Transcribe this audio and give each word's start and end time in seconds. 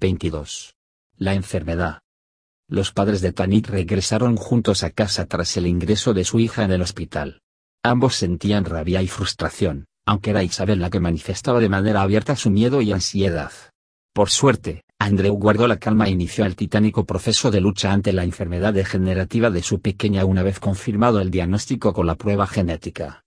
22. 0.00 0.76
La 1.18 1.34
enfermedad. 1.34 1.98
Los 2.70 2.90
padres 2.90 3.20
de 3.20 3.34
Tanit 3.34 3.68
regresaron 3.68 4.36
juntos 4.36 4.82
a 4.82 4.88
casa 4.88 5.26
tras 5.26 5.58
el 5.58 5.66
ingreso 5.66 6.14
de 6.14 6.24
su 6.24 6.40
hija 6.40 6.64
en 6.64 6.72
el 6.72 6.80
hospital. 6.80 7.42
Ambos 7.84 8.14
sentían 8.14 8.64
rabia 8.64 9.02
y 9.02 9.08
frustración, 9.08 9.84
aunque 10.06 10.30
era 10.30 10.42
Isabel 10.42 10.80
la 10.80 10.88
que 10.88 11.00
manifestaba 11.00 11.60
de 11.60 11.68
manera 11.68 12.00
abierta 12.00 12.34
su 12.34 12.48
miedo 12.48 12.80
y 12.80 12.92
ansiedad. 12.92 13.52
Por 14.14 14.30
suerte, 14.30 14.84
Andrew 14.98 15.34
guardó 15.34 15.68
la 15.68 15.78
calma 15.78 16.06
e 16.06 16.12
inició 16.12 16.46
el 16.46 16.56
titánico 16.56 17.04
proceso 17.04 17.50
de 17.50 17.60
lucha 17.60 17.92
ante 17.92 18.14
la 18.14 18.24
enfermedad 18.24 18.72
degenerativa 18.72 19.50
de 19.50 19.62
su 19.62 19.82
pequeña 19.82 20.24
una 20.24 20.42
vez 20.42 20.60
confirmado 20.60 21.20
el 21.20 21.30
diagnóstico 21.30 21.92
con 21.92 22.06
la 22.06 22.14
prueba 22.14 22.46
genética. 22.46 23.22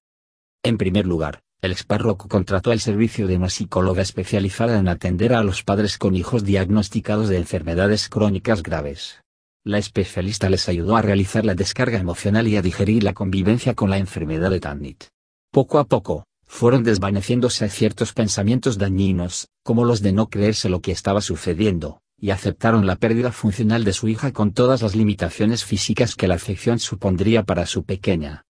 En 0.63 0.79
primer 0.79 1.05
lugar, 1.05 1.42
el 1.63 1.71
expárroco 1.71 2.27
contrató 2.27 2.73
el 2.73 2.81
servicio 2.81 3.25
de 3.25 3.37
una 3.37 3.49
psicóloga 3.49 4.01
especializada 4.01 4.77
en 4.77 4.89
atender 4.89 5.33
a 5.33 5.45
los 5.45 5.63
padres 5.63 5.97
con 5.97 6.13
hijos 6.13 6.43
diagnosticados 6.43 7.29
de 7.29 7.37
enfermedades 7.37 8.09
crónicas 8.09 8.61
graves. 8.63 9.21
La 9.63 9.77
especialista 9.77 10.49
les 10.49 10.67
ayudó 10.67 10.97
a 10.97 11.01
realizar 11.01 11.45
la 11.45 11.55
descarga 11.55 11.97
emocional 11.97 12.49
y 12.49 12.57
a 12.57 12.61
digerir 12.61 13.01
la 13.03 13.13
convivencia 13.13 13.75
con 13.75 13.89
la 13.89 13.97
enfermedad 13.97 14.51
de 14.51 14.59
Tanit. 14.59 15.05
Poco 15.53 15.79
a 15.79 15.85
poco, 15.85 16.25
fueron 16.45 16.83
desvaneciéndose 16.83 17.69
ciertos 17.69 18.11
pensamientos 18.11 18.77
dañinos, 18.77 19.47
como 19.63 19.85
los 19.85 20.01
de 20.01 20.11
no 20.11 20.27
creerse 20.27 20.67
lo 20.67 20.81
que 20.81 20.91
estaba 20.91 21.21
sucediendo, 21.21 22.01
y 22.19 22.31
aceptaron 22.31 22.85
la 22.85 22.97
pérdida 22.97 23.31
funcional 23.31 23.85
de 23.85 23.93
su 23.93 24.09
hija 24.09 24.33
con 24.33 24.51
todas 24.51 24.81
las 24.81 24.97
limitaciones 24.97 25.63
físicas 25.63 26.15
que 26.15 26.27
la 26.27 26.35
afección 26.35 26.79
supondría 26.79 27.43
para 27.43 27.65
su 27.65 27.85
pequeña. 27.85 28.43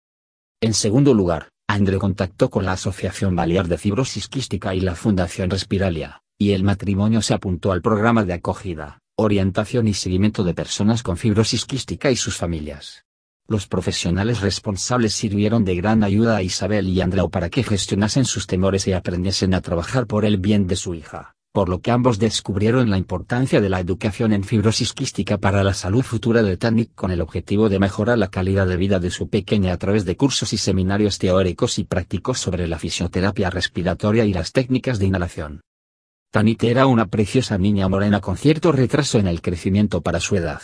En 0.61 0.73
segundo 0.73 1.13
lugar, 1.13 1.50
André 1.73 1.99
contactó 1.99 2.49
con 2.49 2.65
la 2.65 2.73
Asociación 2.73 3.33
Balear 3.33 3.69
de 3.69 3.77
Fibrosis 3.77 4.27
Quística 4.27 4.75
y 4.75 4.81
la 4.81 4.93
Fundación 4.93 5.49
Respiralia, 5.49 6.21
y 6.37 6.51
el 6.51 6.65
matrimonio 6.65 7.21
se 7.21 7.33
apuntó 7.33 7.71
al 7.71 7.81
programa 7.81 8.25
de 8.25 8.33
acogida, 8.33 8.99
orientación 9.15 9.87
y 9.87 9.93
seguimiento 9.93 10.43
de 10.43 10.53
personas 10.53 11.01
con 11.01 11.15
fibrosis 11.15 11.65
quística 11.65 12.11
y 12.11 12.17
sus 12.17 12.35
familias. 12.35 13.05
Los 13.47 13.67
profesionales 13.67 14.41
responsables 14.41 15.13
sirvieron 15.13 15.63
de 15.63 15.77
gran 15.77 16.03
ayuda 16.03 16.35
a 16.35 16.43
Isabel 16.43 16.89
y 16.89 16.99
Andreu 16.99 17.29
para 17.29 17.49
que 17.49 17.63
gestionasen 17.63 18.25
sus 18.25 18.47
temores 18.47 18.85
y 18.87 18.91
aprendiesen 18.91 19.53
a 19.53 19.61
trabajar 19.61 20.07
por 20.07 20.25
el 20.25 20.39
bien 20.39 20.67
de 20.67 20.75
su 20.75 20.93
hija 20.93 21.35
por 21.51 21.67
lo 21.67 21.81
que 21.81 21.91
ambos 21.91 22.17
descubrieron 22.17 22.89
la 22.89 22.97
importancia 22.97 23.59
de 23.59 23.69
la 23.69 23.79
educación 23.79 24.31
en 24.31 24.43
fibrosis 24.43 24.93
quística 24.93 25.37
para 25.37 25.63
la 25.63 25.73
salud 25.73 26.01
futura 26.01 26.43
de 26.43 26.55
Tanit 26.55 26.95
con 26.95 27.11
el 27.11 27.19
objetivo 27.19 27.67
de 27.67 27.79
mejorar 27.79 28.17
la 28.17 28.29
calidad 28.29 28.67
de 28.67 28.77
vida 28.77 28.99
de 28.99 29.09
su 29.09 29.27
pequeña 29.27 29.73
a 29.73 29.77
través 29.77 30.05
de 30.05 30.15
cursos 30.15 30.53
y 30.53 30.57
seminarios 30.57 31.17
teóricos 31.19 31.77
y 31.77 31.83
prácticos 31.83 32.39
sobre 32.39 32.67
la 32.67 32.79
fisioterapia 32.79 33.49
respiratoria 33.49 34.23
y 34.23 34.33
las 34.33 34.53
técnicas 34.53 34.97
de 34.97 35.07
inhalación. 35.07 35.61
Tanit 36.31 36.63
era 36.63 36.85
una 36.85 37.07
preciosa 37.07 37.57
niña 37.57 37.89
morena 37.89 38.21
con 38.21 38.37
cierto 38.37 38.71
retraso 38.71 39.19
en 39.19 39.27
el 39.27 39.41
crecimiento 39.41 40.01
para 40.01 40.21
su 40.21 40.37
edad. 40.37 40.61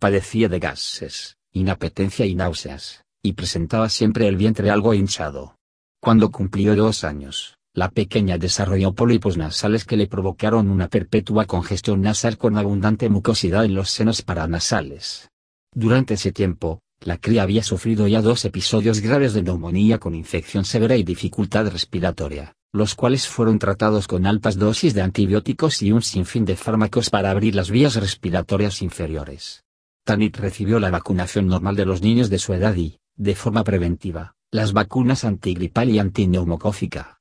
Padecía 0.00 0.48
de 0.48 0.58
gases, 0.58 1.36
inapetencia 1.52 2.26
y 2.26 2.34
náuseas, 2.34 3.04
y 3.22 3.34
presentaba 3.34 3.88
siempre 3.88 4.26
el 4.26 4.36
vientre 4.36 4.70
algo 4.70 4.92
hinchado. 4.94 5.54
Cuando 6.00 6.32
cumplió 6.32 6.74
dos 6.74 7.04
años, 7.04 7.55
la 7.76 7.90
pequeña 7.90 8.38
desarrolló 8.38 8.94
pólipos 8.94 9.36
nasales 9.36 9.84
que 9.84 9.98
le 9.98 10.06
provocaron 10.06 10.70
una 10.70 10.88
perpetua 10.88 11.44
congestión 11.44 12.00
nasal 12.00 12.38
con 12.38 12.56
abundante 12.56 13.10
mucosidad 13.10 13.66
en 13.66 13.74
los 13.74 13.90
senos 13.90 14.22
paranasales. 14.22 15.30
Durante 15.74 16.14
ese 16.14 16.32
tiempo, 16.32 16.80
la 17.00 17.18
cría 17.18 17.42
había 17.42 17.62
sufrido 17.62 18.08
ya 18.08 18.22
dos 18.22 18.46
episodios 18.46 19.00
graves 19.00 19.34
de 19.34 19.42
neumonía 19.42 19.98
con 19.98 20.14
infección 20.14 20.64
severa 20.64 20.96
y 20.96 21.02
dificultad 21.02 21.68
respiratoria, 21.68 22.54
los 22.72 22.94
cuales 22.94 23.28
fueron 23.28 23.58
tratados 23.58 24.06
con 24.06 24.24
altas 24.24 24.56
dosis 24.56 24.94
de 24.94 25.02
antibióticos 25.02 25.82
y 25.82 25.92
un 25.92 26.00
sinfín 26.00 26.46
de 26.46 26.56
fármacos 26.56 27.10
para 27.10 27.30
abrir 27.30 27.54
las 27.54 27.70
vías 27.70 27.96
respiratorias 27.96 28.80
inferiores. 28.80 29.64
Tanit 30.02 30.38
recibió 30.38 30.80
la 30.80 30.90
vacunación 30.90 31.46
normal 31.46 31.76
de 31.76 31.84
los 31.84 32.00
niños 32.00 32.30
de 32.30 32.38
su 32.38 32.54
edad 32.54 32.74
y, 32.74 33.00
de 33.16 33.34
forma 33.34 33.64
preventiva, 33.64 34.34
las 34.50 34.72
vacunas 34.72 35.24
antigripal 35.24 35.90
y 35.90 35.98
antineumocófica. 35.98 37.15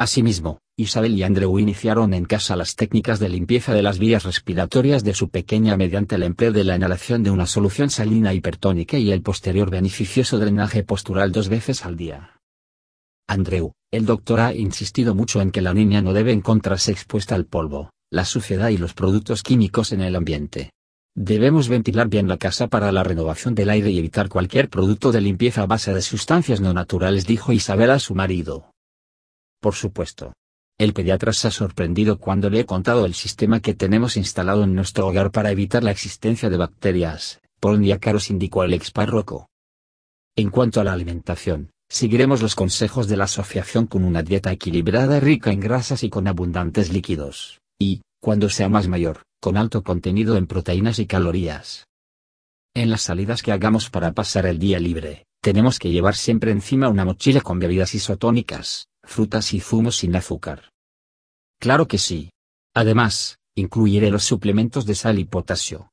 Asimismo, 0.00 0.60
Isabel 0.78 1.14
y 1.14 1.24
Andrew 1.24 1.58
iniciaron 1.58 2.14
en 2.14 2.24
casa 2.24 2.56
las 2.56 2.74
técnicas 2.74 3.20
de 3.20 3.28
limpieza 3.28 3.74
de 3.74 3.82
las 3.82 3.98
vías 3.98 4.24
respiratorias 4.24 5.04
de 5.04 5.12
su 5.12 5.28
pequeña 5.28 5.76
mediante 5.76 6.14
el 6.14 6.22
empleo 6.22 6.52
de 6.52 6.64
la 6.64 6.74
inhalación 6.74 7.22
de 7.22 7.30
una 7.30 7.44
solución 7.44 7.90
salina 7.90 8.32
hipertónica 8.32 8.96
y 8.96 9.12
el 9.12 9.20
posterior 9.20 9.68
beneficioso 9.68 10.38
drenaje 10.38 10.84
postural 10.84 11.32
dos 11.32 11.50
veces 11.50 11.84
al 11.84 11.98
día. 11.98 12.40
Andrew, 13.28 13.72
el 13.92 14.06
doctor 14.06 14.40
ha 14.40 14.54
insistido 14.54 15.14
mucho 15.14 15.42
en 15.42 15.50
que 15.50 15.60
la 15.60 15.74
niña 15.74 16.00
no 16.00 16.14
debe 16.14 16.32
encontrarse 16.32 16.92
expuesta 16.92 17.34
al 17.34 17.44
polvo, 17.44 17.90
la 18.10 18.24
suciedad 18.24 18.70
y 18.70 18.78
los 18.78 18.94
productos 18.94 19.42
químicos 19.42 19.92
en 19.92 20.00
el 20.00 20.16
ambiente. 20.16 20.70
Debemos 21.14 21.68
ventilar 21.68 22.08
bien 22.08 22.26
la 22.26 22.38
casa 22.38 22.68
para 22.68 22.90
la 22.90 23.04
renovación 23.04 23.54
del 23.54 23.68
aire 23.68 23.90
y 23.90 23.98
evitar 23.98 24.30
cualquier 24.30 24.70
producto 24.70 25.12
de 25.12 25.20
limpieza 25.20 25.60
a 25.60 25.66
base 25.66 25.92
de 25.92 26.00
sustancias 26.00 26.62
no 26.62 26.72
naturales, 26.72 27.26
dijo 27.26 27.52
Isabel 27.52 27.90
a 27.90 27.98
su 27.98 28.14
marido. 28.14 28.70
Por 29.60 29.74
supuesto. 29.74 30.32
El 30.78 30.94
pediatra 30.94 31.34
se 31.34 31.48
ha 31.48 31.50
sorprendido 31.50 32.18
cuando 32.18 32.48
le 32.48 32.60
he 32.60 32.64
contado 32.64 33.04
el 33.04 33.12
sistema 33.12 33.60
que 33.60 33.74
tenemos 33.74 34.16
instalado 34.16 34.64
en 34.64 34.74
nuestro 34.74 35.06
hogar 35.06 35.30
para 35.30 35.50
evitar 35.50 35.84
la 35.84 35.90
existencia 35.90 36.48
de 36.48 36.56
bacterias, 36.56 37.42
por 37.60 37.74
un 37.74 37.82
día 37.82 37.98
caros 37.98 38.30
indicó 38.30 38.64
el 38.64 38.72
ex 38.72 38.90
párroco. 38.90 39.50
En 40.36 40.48
cuanto 40.48 40.80
a 40.80 40.84
la 40.84 40.94
alimentación, 40.94 41.70
seguiremos 41.90 42.40
los 42.40 42.54
consejos 42.54 43.08
de 43.08 43.18
la 43.18 43.24
asociación 43.24 43.86
con 43.86 44.04
una 44.04 44.22
dieta 44.22 44.50
equilibrada 44.52 45.20
rica 45.20 45.52
en 45.52 45.60
grasas 45.60 46.02
y 46.02 46.08
con 46.08 46.26
abundantes 46.26 46.90
líquidos, 46.90 47.60
y, 47.78 48.00
cuando 48.22 48.48
sea 48.48 48.70
más 48.70 48.88
mayor, 48.88 49.24
con 49.42 49.58
alto 49.58 49.82
contenido 49.82 50.38
en 50.38 50.46
proteínas 50.46 50.98
y 50.98 51.06
calorías. 51.06 51.86
En 52.74 52.88
las 52.88 53.02
salidas 53.02 53.42
que 53.42 53.52
hagamos 53.52 53.90
para 53.90 54.12
pasar 54.12 54.46
el 54.46 54.58
día 54.58 54.78
libre, 54.78 55.26
tenemos 55.42 55.78
que 55.78 55.90
llevar 55.90 56.14
siempre 56.14 56.52
encima 56.52 56.88
una 56.88 57.04
mochila 57.04 57.42
con 57.42 57.58
bebidas 57.58 57.94
isotónicas, 57.94 58.86
frutas 59.10 59.52
y 59.52 59.60
zumos 59.60 59.96
sin 59.96 60.14
azúcar. 60.14 60.70
Claro 61.58 61.88
que 61.88 61.98
sí. 61.98 62.30
Además, 62.74 63.38
incluiré 63.56 64.10
los 64.10 64.22
suplementos 64.22 64.86
de 64.86 64.94
sal 64.94 65.18
y 65.18 65.24
potasio. 65.24 65.90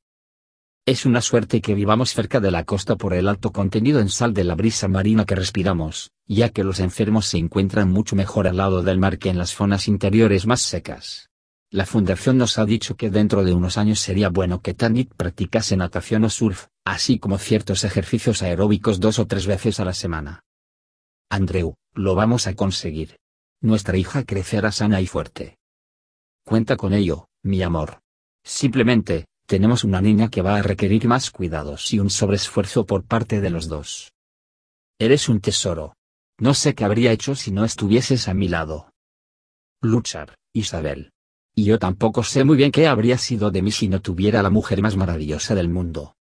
Es 0.86 1.06
una 1.06 1.22
suerte 1.22 1.60
que 1.60 1.74
vivamos 1.74 2.14
cerca 2.14 2.40
de 2.40 2.52
la 2.52 2.64
costa 2.64 2.96
por 2.96 3.14
el 3.14 3.28
alto 3.28 3.52
contenido 3.52 4.00
en 4.00 4.10
sal 4.10 4.34
de 4.34 4.44
la 4.44 4.56
brisa 4.56 4.88
marina 4.88 5.26
que 5.26 5.36
respiramos, 5.36 6.12
ya 6.28 6.50
que 6.50 6.64
los 6.64 6.80
enfermos 6.80 7.26
se 7.26 7.38
encuentran 7.38 7.92
mucho 7.92 8.16
mejor 8.16 8.48
al 8.48 8.58
lado 8.58 8.84
del 8.84 9.00
mar 9.00 9.18
que 9.18 9.30
en 9.30 9.38
las 9.38 9.54
zonas 9.54 9.88
interiores 9.88 10.46
más 10.46 10.62
secas. 10.62 11.30
La 11.70 11.86
fundación 11.86 12.38
nos 12.38 12.58
ha 12.58 12.66
dicho 12.66 12.96
que 12.96 13.10
dentro 13.10 13.44
de 13.44 13.54
unos 13.54 13.78
años 13.78 14.00
sería 14.00 14.30
bueno 14.30 14.62
que 14.62 14.74
Tanit 14.74 15.12
practicase 15.14 15.76
natación 15.76 16.24
o 16.24 16.30
surf, 16.30 16.68
así 16.86 17.20
como 17.20 17.38
ciertos 17.40 17.84
ejercicios 17.84 18.42
aeróbicos 18.42 19.02
dos 19.02 19.20
o 19.20 19.28
tres 19.28 19.48
veces 19.48 19.82
a 19.82 19.86
la 19.86 19.94
semana. 19.94 20.44
Andreu, 21.30 21.76
lo 21.98 22.14
vamos 22.14 22.48
a 22.48 22.54
conseguir. 22.54 23.18
Nuestra 23.60 23.98
hija 23.98 24.24
crecerá 24.24 24.72
sana 24.72 25.02
y 25.02 25.08
fuerte. 25.08 25.58
Cuenta 26.46 26.78
con 26.78 26.94
ello, 26.94 27.28
mi 27.44 27.64
amor. 27.64 28.00
Simplemente, 28.44 29.26
tenemos 29.48 29.84
una 29.84 30.00
niña 30.00 30.30
que 30.30 30.42
va 30.42 30.58
a 30.58 30.62
requerir 30.62 31.08
más 31.08 31.32
cuidados 31.32 31.92
y 31.94 32.00
un 32.00 32.10
sobreesfuerzo 32.10 32.86
por 32.86 33.04
parte 33.04 33.42
de 33.42 33.50
los 33.50 33.68
dos. 33.68 34.14
Eres 35.00 35.28
un 35.28 35.42
tesoro. 35.42 35.96
No 36.40 36.54
sé 36.54 36.76
qué 36.76 36.86
habría 36.86 37.12
hecho 37.12 37.34
si 37.34 37.52
no 37.52 37.66
estuvieses 37.66 38.28
a 38.28 38.36
mi 38.36 38.48
lado. 38.48 38.92
Luchar, 39.82 40.36
Isabel. 40.54 41.12
Y 41.56 41.66
yo 41.66 41.80
tampoco 41.80 42.24
sé 42.24 42.44
muy 42.44 42.58
bien 42.58 42.72
qué 42.72 42.88
habría 42.88 43.18
sido 43.18 43.50
de 43.50 43.64
mí 43.64 43.72
si 43.72 43.88
no 43.88 44.02
tuviera 44.02 44.44
la 44.44 44.52
mujer 44.52 44.84
más 44.84 44.96
maravillosa 44.96 45.56
del 45.56 45.70
mundo. 45.70 46.16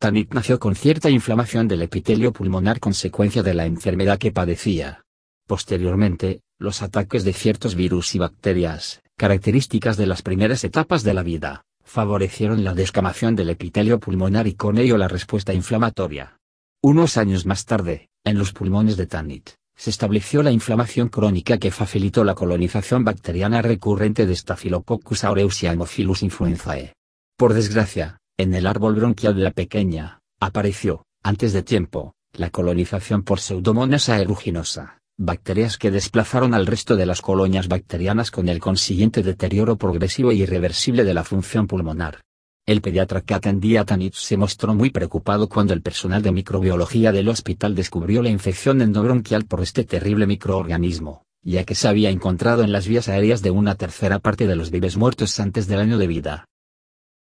Tanit 0.00 0.34
nació 0.34 0.58
con 0.58 0.74
cierta 0.74 1.08
inflamación 1.08 1.68
del 1.68 1.82
epitelio 1.82 2.32
pulmonar 2.32 2.80
consecuencia 2.80 3.44
de 3.44 3.54
la 3.54 3.64
enfermedad 3.64 4.18
que 4.18 4.32
padecía. 4.32 5.03
Posteriormente, 5.46 6.40
los 6.58 6.82
ataques 6.82 7.24
de 7.24 7.32
ciertos 7.32 7.74
virus 7.74 8.14
y 8.14 8.18
bacterias, 8.18 9.02
características 9.16 9.96
de 9.96 10.06
las 10.06 10.22
primeras 10.22 10.64
etapas 10.64 11.02
de 11.02 11.14
la 11.14 11.22
vida, 11.22 11.64
favorecieron 11.82 12.64
la 12.64 12.74
descamación 12.74 13.36
del 13.36 13.50
epitelio 13.50 14.00
pulmonar 14.00 14.46
y 14.46 14.54
con 14.54 14.78
ello 14.78 14.96
la 14.96 15.08
respuesta 15.08 15.52
inflamatoria. 15.52 16.38
Unos 16.82 17.16
años 17.16 17.44
más 17.46 17.66
tarde, 17.66 18.08
en 18.24 18.38
los 18.38 18.52
pulmones 18.52 18.96
de 18.96 19.06
Tanit, 19.06 19.50
se 19.76 19.90
estableció 19.90 20.42
la 20.42 20.50
inflamación 20.50 21.08
crónica 21.08 21.58
que 21.58 21.70
facilitó 21.70 22.24
la 22.24 22.34
colonización 22.34 23.04
bacteriana 23.04 23.60
recurrente 23.60 24.24
de 24.26 24.36
Staphylococcus 24.36 25.24
aureus 25.24 25.62
y 25.62 25.66
Haemophilus 25.66 26.22
influenzae. 26.22 26.94
Por 27.36 27.52
desgracia, 27.52 28.18
en 28.38 28.54
el 28.54 28.66
árbol 28.66 28.94
bronquial 28.94 29.36
de 29.36 29.42
la 29.42 29.50
pequeña, 29.50 30.20
apareció, 30.40 31.04
antes 31.22 31.52
de 31.52 31.62
tiempo, 31.62 32.14
la 32.32 32.50
colonización 32.50 33.22
por 33.22 33.40
Pseudomonas 33.40 34.08
aeruginosa, 34.08 35.00
bacterias 35.16 35.78
que 35.78 35.92
desplazaron 35.92 36.54
al 36.54 36.66
resto 36.66 36.96
de 36.96 37.06
las 37.06 37.22
colonias 37.22 37.68
bacterianas 37.68 38.30
con 38.30 38.48
el 38.48 38.58
consiguiente 38.58 39.22
deterioro 39.22 39.76
progresivo 39.76 40.32
e 40.32 40.34
irreversible 40.34 41.04
de 41.04 41.14
la 41.14 41.22
función 41.22 41.66
pulmonar. 41.68 42.20
El 42.66 42.80
pediatra 42.80 43.20
que 43.20 43.34
atendía 43.34 43.82
a 43.82 43.84
Tanit 43.84 44.14
se 44.14 44.36
mostró 44.36 44.74
muy 44.74 44.90
preocupado 44.90 45.48
cuando 45.48 45.72
el 45.72 45.82
personal 45.82 46.22
de 46.22 46.32
microbiología 46.32 47.12
del 47.12 47.28
hospital 47.28 47.74
descubrió 47.74 48.22
la 48.22 48.30
infección 48.30 48.80
endobronquial 48.80 49.44
por 49.44 49.60
este 49.60 49.84
terrible 49.84 50.26
microorganismo, 50.26 51.22
ya 51.42 51.64
que 51.64 51.74
se 51.74 51.88
había 51.88 52.10
encontrado 52.10 52.64
en 52.64 52.72
las 52.72 52.88
vías 52.88 53.08
aéreas 53.08 53.42
de 53.42 53.50
una 53.50 53.76
tercera 53.76 54.18
parte 54.18 54.46
de 54.46 54.56
los 54.56 54.70
bebés 54.70 54.96
muertos 54.96 55.38
antes 55.38 55.66
del 55.68 55.78
año 55.78 55.98
de 55.98 56.06
vida. 56.06 56.46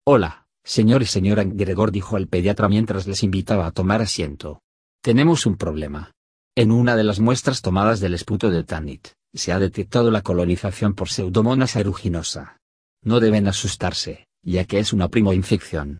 Hola, 0.06 0.48
señor 0.64 1.02
y 1.04 1.06
señora 1.06 1.44
Gregor 1.46 1.92
dijo 1.92 2.18
el 2.18 2.30
pediatra 2.30 2.70
mientras 2.70 3.06
les 3.06 3.22
invitaba 3.22 3.68
a 3.68 3.72
tomar 3.72 4.02
asiento. 4.02 4.62
Tenemos 5.02 5.46
un 5.46 5.58
problema. 5.58 6.15
En 6.58 6.72
una 6.72 6.96
de 6.96 7.04
las 7.04 7.20
muestras 7.20 7.62
tomadas 7.62 8.00
del 8.00 8.14
esputo 8.14 8.50
de 8.50 8.64
Tanit, 8.64 9.10
se 9.34 9.52
ha 9.52 9.60
detectado 9.60 10.10
la 10.10 10.22
colonización 10.22 10.94
por 10.94 11.10
Pseudomonas 11.10 11.76
aeruginosa. 11.76 12.62
No 13.04 13.20
deben 13.20 13.50
asustarse, 13.50 14.28
ya 14.42 14.64
que 14.64 14.80
es 14.80 14.94
una 14.94 15.10
primo-infección. 15.10 16.00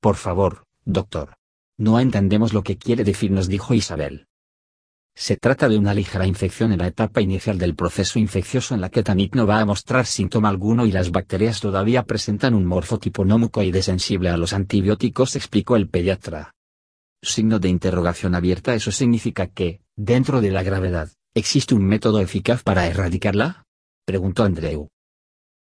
Por 0.00 0.16
favor, 0.16 0.64
doctor. 0.86 1.34
No 1.76 2.00
entendemos 2.00 2.54
lo 2.54 2.62
que 2.62 2.78
quiere 2.78 3.04
decirnos, 3.04 3.46
dijo 3.46 3.74
Isabel. 3.74 4.26
Se 5.14 5.36
trata 5.36 5.68
de 5.68 5.76
una 5.76 5.92
ligera 5.92 6.26
infección 6.26 6.72
en 6.72 6.78
la 6.78 6.86
etapa 6.86 7.20
inicial 7.20 7.58
del 7.58 7.74
proceso 7.74 8.18
infeccioso 8.18 8.74
en 8.74 8.80
la 8.80 8.88
que 8.88 9.02
Tanit 9.02 9.34
no 9.34 9.46
va 9.46 9.60
a 9.60 9.66
mostrar 9.66 10.06
síntoma 10.06 10.48
alguno 10.48 10.86
y 10.86 10.92
las 10.92 11.10
bacterias 11.10 11.60
todavía 11.60 12.04
presentan 12.04 12.54
un 12.54 12.64
morfotipo 12.64 13.26
no 13.26 13.36
mucoide 13.36 13.82
sensible 13.82 14.30
a 14.30 14.38
los 14.38 14.54
antibióticos, 14.54 15.36
explicó 15.36 15.76
el 15.76 15.90
pediatra. 15.90 16.54
Signo 17.22 17.58
de 17.58 17.68
interrogación 17.68 18.34
abierta. 18.34 18.74
Eso 18.74 18.92
significa 18.92 19.48
que, 19.48 19.80
dentro 19.96 20.40
de 20.40 20.50
la 20.50 20.62
gravedad, 20.62 21.10
¿existe 21.34 21.74
un 21.74 21.84
método 21.84 22.20
eficaz 22.20 22.62
para 22.62 22.86
erradicarla? 22.86 23.64
Preguntó 24.04 24.44
Andreu. 24.44 24.88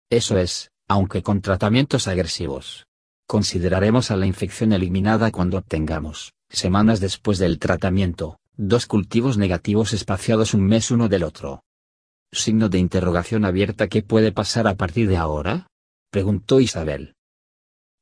Eso 0.10 0.38
es, 0.38 0.72
aunque 0.88 1.22
con 1.22 1.42
tratamientos 1.42 2.08
agresivos. 2.08 2.86
Consideraremos 3.28 4.12
a 4.12 4.18
la 4.18 4.26
infección 4.26 4.74
eliminada 4.74 5.32
cuando 5.32 5.58
obtengamos, 5.58 6.34
semanas 6.50 7.00
después 7.00 7.38
del 7.38 7.60
tratamiento, 7.60 8.40
dos 8.58 8.88
cultivos 8.88 9.38
negativos 9.38 9.94
espaciados 9.94 10.54
un 10.54 10.66
mes 10.66 10.92
uno 10.92 11.08
del 11.08 11.24
otro. 11.24 11.64
Signo 12.34 12.70
de 12.70 12.80
interrogación 12.80 13.44
abierta 13.46 13.88
¿Qué 13.88 14.04
puede 14.04 14.32
pasar 14.32 14.68
a 14.68 14.76
partir 14.76 15.08
de 15.08 15.18
ahora? 15.18 15.68
preguntó 16.12 16.60
Isabel. 16.60 17.14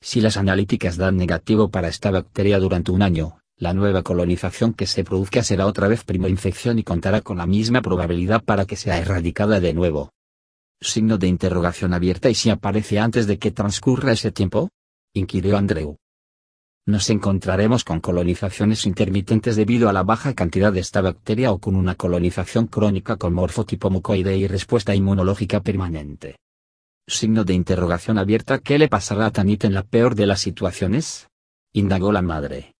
Si 0.01 0.21
las 0.21 0.37
analíticas 0.37 0.97
dan 0.97 1.17
negativo 1.17 1.69
para 1.69 1.89
esta 1.89 2.09
bacteria 2.09 2.59
durante 2.59 2.91
un 2.91 3.01
año, 3.01 3.38
la 3.59 3.73
nueva 3.73 4.03
colonización 4.03 4.73
que 4.73 4.87
se 4.87 5.03
produzca 5.03 5.43
será 5.43 5.67
otra 5.67 5.89
vez 5.89 6.05
infección 6.29 6.79
y 6.79 6.83
contará 6.83 7.19
con 7.19 7.37
la 7.37 7.45
misma 7.45 7.81
probabilidad 7.81 8.41
para 8.41 8.65
que 8.65 8.77
sea 8.77 8.97
erradicada 8.97 9.59
de 9.59 9.73
nuevo. 9.73 10.13
Signo 10.79 11.17
de 11.17 11.27
interrogación 11.27 11.93
abierta 11.93 12.29
y 12.29 12.35
si 12.35 12.49
aparece 12.49 12.99
antes 12.99 13.27
de 13.27 13.37
que 13.37 13.51
transcurra 13.51 14.13
ese 14.13 14.31
tiempo? 14.31 14.69
inquirió 15.13 15.57
Andreu. 15.57 15.97
Nos 16.85 17.09
encontraremos 17.09 17.83
con 17.83 17.99
colonizaciones 17.99 18.85
intermitentes 18.85 19.57
debido 19.57 19.89
a 19.89 19.93
la 19.93 20.03
baja 20.03 20.33
cantidad 20.33 20.71
de 20.71 20.79
esta 20.79 21.01
bacteria 21.01 21.51
o 21.51 21.59
con 21.59 21.75
una 21.75 21.95
colonización 21.95 22.67
crónica 22.67 23.17
con 23.17 23.33
morfotipo 23.33 23.89
mucoide 23.89 24.37
y 24.37 24.47
respuesta 24.47 24.95
inmunológica 24.95 25.59
permanente. 25.59 26.37
Signo 27.05 27.43
de 27.43 27.55
interrogación 27.55 28.17
abierta 28.17 28.59
¿Qué 28.59 28.79
le 28.79 28.87
pasará 28.87 29.25
a 29.25 29.31
Tanit 29.31 29.65
en 29.65 29.73
la 29.73 29.83
peor 29.83 30.15
de 30.15 30.27
las 30.27 30.39
situaciones? 30.39 31.27
indagó 31.73 32.13
la 32.13 32.21
madre. 32.21 32.73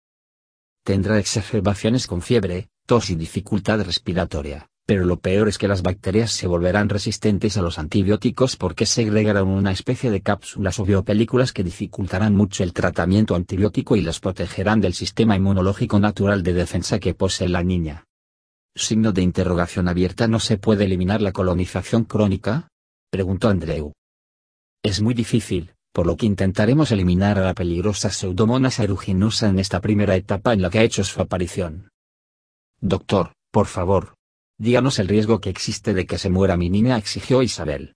Tendrá 0.84 1.18
exacerbaciones 1.18 2.06
con 2.06 2.22
fiebre, 2.22 2.68
tos 2.86 3.10
y 3.10 3.14
dificultad 3.14 3.82
respiratoria 3.82 4.70
pero 4.90 5.04
lo 5.04 5.20
peor 5.20 5.46
es 5.46 5.56
que 5.56 5.68
las 5.68 5.82
bacterias 5.82 6.32
se 6.32 6.48
volverán 6.48 6.88
resistentes 6.88 7.56
a 7.56 7.62
los 7.62 7.78
antibióticos 7.78 8.56
porque 8.56 8.86
segregarán 8.86 9.46
una 9.46 9.70
especie 9.70 10.10
de 10.10 10.20
cápsulas 10.20 10.80
o 10.80 10.84
biopelículas 10.84 11.52
que 11.52 11.62
dificultarán 11.62 12.34
mucho 12.34 12.64
el 12.64 12.72
tratamiento 12.72 13.36
antibiótico 13.36 13.94
y 13.94 14.00
las 14.00 14.18
protegerán 14.18 14.80
del 14.80 14.94
sistema 14.94 15.36
inmunológico 15.36 16.00
natural 16.00 16.42
de 16.42 16.54
defensa 16.54 16.98
que 16.98 17.14
posee 17.14 17.48
la 17.48 17.62
niña. 17.62 18.04
Signo 18.74 19.12
de 19.12 19.22
interrogación 19.22 19.86
abierta 19.86 20.26
¿No 20.26 20.40
se 20.40 20.58
puede 20.58 20.86
eliminar 20.86 21.22
la 21.22 21.30
colonización 21.30 22.02
crónica? 22.02 22.66
preguntó 23.12 23.48
Andreu. 23.48 23.92
Es 24.82 25.00
muy 25.00 25.14
difícil, 25.14 25.72
por 25.92 26.06
lo 26.06 26.16
que 26.16 26.26
intentaremos 26.26 26.92
eliminar 26.92 27.38
a 27.38 27.42
la 27.42 27.54
peligrosa 27.54 28.10
Pseudomonas 28.10 28.80
aeruginosa 28.80 29.48
en 29.48 29.58
esta 29.58 29.80
primera 29.80 30.16
etapa 30.16 30.52
en 30.52 30.62
la 30.62 30.70
que 30.70 30.78
ha 30.78 30.84
hecho 30.84 31.04
su 31.04 31.20
aparición. 31.20 31.90
Doctor, 32.80 33.32
por 33.50 33.66
favor, 33.66 34.14
Díganos 34.60 34.98
el 34.98 35.08
riesgo 35.08 35.40
que 35.40 35.48
existe 35.48 35.94
de 35.94 36.04
que 36.04 36.18
se 36.18 36.28
muera 36.28 36.58
mi 36.58 36.68
niña, 36.68 36.98
exigió 36.98 37.42
Isabel. 37.42 37.94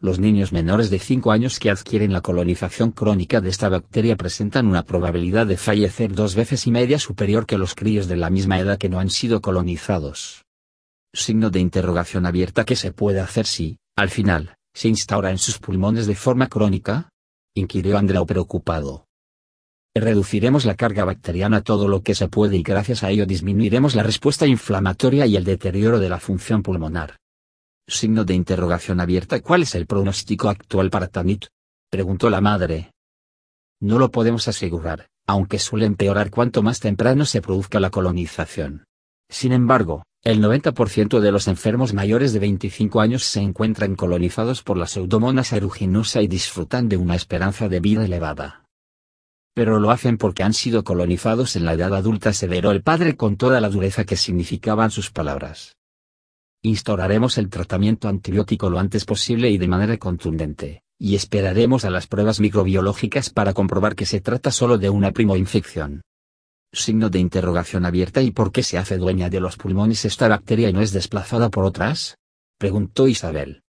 Los 0.00 0.18
niños 0.18 0.50
menores 0.50 0.88
de 0.88 0.98
5 0.98 1.30
años 1.32 1.58
que 1.58 1.68
adquieren 1.68 2.14
la 2.14 2.22
colonización 2.22 2.92
crónica 2.92 3.42
de 3.42 3.50
esta 3.50 3.68
bacteria 3.68 4.16
presentan 4.16 4.68
una 4.68 4.84
probabilidad 4.84 5.46
de 5.46 5.58
fallecer 5.58 6.14
dos 6.14 6.34
veces 6.34 6.66
y 6.66 6.70
media 6.70 6.98
superior 6.98 7.44
que 7.44 7.58
los 7.58 7.74
críos 7.74 8.08
de 8.08 8.16
la 8.16 8.30
misma 8.30 8.58
edad 8.58 8.78
que 8.78 8.88
no 8.88 9.00
han 9.00 9.10
sido 9.10 9.42
colonizados. 9.42 10.46
Signo 11.12 11.50
de 11.50 11.60
interrogación 11.60 12.24
abierta 12.24 12.64
¿Qué 12.64 12.74
se 12.74 12.92
puede 12.92 13.20
hacer 13.20 13.44
si, 13.44 13.76
al 13.96 14.08
final, 14.08 14.56
se 14.76 14.88
instaura 14.88 15.30
en 15.30 15.38
sus 15.38 15.58
pulmones 15.58 16.06
de 16.06 16.14
forma 16.14 16.48
crónica? 16.48 17.08
inquirió 17.54 17.96
Andrea 17.96 18.22
preocupado. 18.26 19.06
Reduciremos 19.94 20.66
la 20.66 20.74
carga 20.74 21.06
bacteriana 21.06 21.62
todo 21.62 21.88
lo 21.88 22.02
que 22.02 22.14
se 22.14 22.28
puede 22.28 22.58
y 22.58 22.62
gracias 22.62 23.02
a 23.02 23.08
ello 23.08 23.24
disminuiremos 23.24 23.94
la 23.94 24.02
respuesta 24.02 24.46
inflamatoria 24.46 25.24
y 25.24 25.34
el 25.36 25.44
deterioro 25.44 25.98
de 25.98 26.10
la 26.10 26.20
función 26.20 26.62
pulmonar. 26.62 27.16
Signo 27.88 28.24
de 28.26 28.34
interrogación 28.34 29.00
abierta 29.00 29.40
¿Cuál 29.40 29.62
es 29.62 29.74
el 29.74 29.86
pronóstico 29.86 30.50
actual 30.50 30.90
para 30.90 31.08
Tanit? 31.08 31.46
preguntó 31.90 32.28
la 32.28 32.42
madre. 32.42 32.90
No 33.80 33.98
lo 33.98 34.10
podemos 34.10 34.46
asegurar, 34.46 35.08
aunque 35.26 35.58
suele 35.58 35.86
empeorar 35.86 36.30
cuanto 36.30 36.62
más 36.62 36.80
temprano 36.80 37.24
se 37.24 37.40
produzca 37.40 37.80
la 37.80 37.88
colonización. 37.88 38.84
Sin 39.30 39.52
embargo, 39.52 40.02
el 40.26 40.42
90% 40.42 41.20
de 41.20 41.32
los 41.32 41.48
enfermos 41.48 41.94
mayores 41.94 42.32
de 42.32 42.40
25 42.40 43.00
años 43.00 43.24
se 43.24 43.40
encuentran 43.40 43.94
colonizados 43.94 44.62
por 44.62 44.76
la 44.76 44.86
pseudomonas 44.86 45.52
aeruginosa 45.52 46.20
y 46.20 46.28
disfrutan 46.28 46.88
de 46.88 46.96
una 46.96 47.14
esperanza 47.14 47.68
de 47.68 47.80
vida 47.80 48.04
elevada 48.04 48.66
pero 49.56 49.80
lo 49.80 49.90
hacen 49.90 50.18
porque 50.18 50.42
han 50.42 50.52
sido 50.52 50.84
colonizados 50.84 51.56
en 51.56 51.64
la 51.64 51.72
edad 51.72 51.94
adulta, 51.94 52.28
aseveró 52.28 52.72
el 52.72 52.82
padre 52.82 53.16
con 53.16 53.38
toda 53.38 53.58
la 53.58 53.70
dureza 53.70 54.04
que 54.04 54.14
significaban 54.14 54.90
sus 54.90 55.10
palabras. 55.10 55.76
Instauraremos 56.62 57.38
el 57.38 57.48
tratamiento 57.48 58.06
antibiótico 58.06 58.68
lo 58.68 58.78
antes 58.78 59.06
posible 59.06 59.48
y 59.48 59.56
de 59.56 59.66
manera 59.66 59.96
contundente, 59.96 60.82
y 60.98 61.14
esperaremos 61.14 61.86
a 61.86 61.90
las 61.90 62.06
pruebas 62.06 62.38
microbiológicas 62.38 63.30
para 63.30 63.54
comprobar 63.54 63.94
que 63.94 64.04
se 64.04 64.20
trata 64.20 64.50
solo 64.50 64.76
de 64.76 64.90
una 64.90 65.12
primo-infección. 65.12 66.02
Signo 66.76 67.08
de 67.08 67.18
interrogación 67.18 67.86
abierta 67.86 68.22
¿Y 68.22 68.30
por 68.30 68.52
qué 68.52 68.62
se 68.62 68.78
hace 68.78 68.98
dueña 68.98 69.30
de 69.30 69.40
los 69.40 69.56
pulmones 69.56 70.04
esta 70.04 70.28
bacteria 70.28 70.68
y 70.68 70.72
no 70.72 70.82
es 70.82 70.92
desplazada 70.92 71.48
por 71.48 71.64
otras? 71.64 72.18
preguntó 72.58 73.08
Isabel 73.08 73.62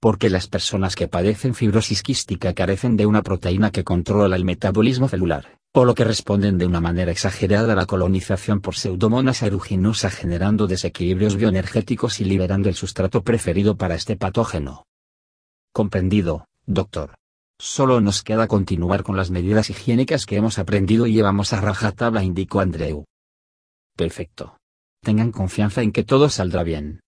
porque 0.00 0.30
las 0.30 0.46
personas 0.46 0.94
que 0.94 1.08
padecen 1.08 1.54
fibrosis 1.54 2.02
quística 2.02 2.52
carecen 2.52 2.96
de 2.96 3.06
una 3.06 3.22
proteína 3.22 3.72
que 3.72 3.82
controla 3.82 4.36
el 4.36 4.44
metabolismo 4.44 5.08
celular, 5.08 5.58
por 5.72 5.86
lo 5.86 5.94
que 5.94 6.04
responden 6.04 6.58
de 6.58 6.66
una 6.66 6.80
manera 6.80 7.10
exagerada 7.10 7.72
a 7.72 7.76
la 7.76 7.86
colonización 7.86 8.60
por 8.60 8.76
pseudomonas 8.76 9.42
aeruginosa 9.42 10.10
generando 10.10 10.66
desequilibrios 10.66 11.36
bioenergéticos 11.36 12.20
y 12.20 12.24
liberando 12.24 12.68
el 12.68 12.76
sustrato 12.76 13.22
preferido 13.22 13.76
para 13.76 13.96
este 13.96 14.16
patógeno. 14.16 14.86
Comprendido, 15.72 16.46
doctor. 16.66 17.14
Solo 17.58 18.02
nos 18.02 18.22
queda 18.22 18.48
continuar 18.48 19.02
con 19.02 19.16
las 19.16 19.30
medidas 19.30 19.70
higiénicas 19.70 20.26
que 20.26 20.36
hemos 20.36 20.58
aprendido 20.58 21.06
y 21.06 21.14
llevamos 21.14 21.54
a 21.54 21.60
rajatabla, 21.60 22.22
indicó 22.22 22.60
Andreu. 22.60 23.04
Perfecto. 23.96 24.58
Tengan 25.02 25.32
confianza 25.32 25.80
en 25.80 25.92
que 25.92 26.04
todo 26.04 26.28
saldrá 26.28 26.62
bien. 26.62 27.00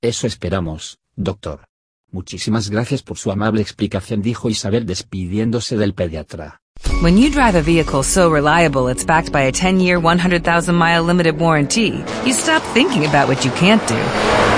Eso 0.00 0.26
esperamos, 0.26 0.98
doctor. 1.16 1.66
Muchísimas 2.10 2.70
gracias 2.70 3.02
por 3.02 3.18
su 3.18 3.30
amable 3.30 3.60
explicación, 3.60 4.22
dijo 4.22 4.48
Isabel 4.48 4.86
despidiéndose 4.86 5.76
del 5.76 5.92
pediatra. 5.92 6.60
When 7.02 7.18
you 7.18 7.28
drive 7.30 7.54
a 7.54 7.62
vehicle 7.62 8.02
so 8.02 8.30
reliable 8.30 8.90
it's 8.90 9.04
backed 9.04 9.32
by 9.32 9.42
a 9.42 9.52
10-year, 9.52 10.00
100,000-mile 10.00 11.02
limited 11.02 11.38
warranty, 11.38 12.02
you 12.24 12.32
stop 12.32 12.62
thinking 12.72 13.04
about 13.04 13.28
what 13.28 13.44
you 13.44 13.50
can't 13.52 13.86
do 13.86 14.57